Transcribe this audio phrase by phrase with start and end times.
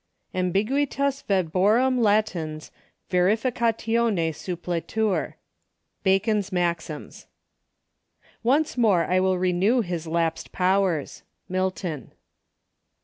[0.31, 2.71] 44 Ambiguitas Verborum latens
[3.11, 5.35] Verificatione sup pletur."—
[6.03, 7.27] Bacon's Maxims,"
[8.43, 12.13] Once more I will renew His lapsed powers."— Milton.